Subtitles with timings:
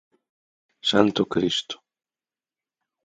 [0.89, 1.75] Santo Cristo.